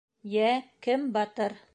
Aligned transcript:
—Йә, 0.35 0.47
кем 0.87 1.05
батыр? 1.19 1.59